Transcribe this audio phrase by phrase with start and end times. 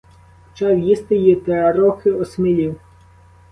[0.59, 2.79] Почав їсти й трохи осмілів.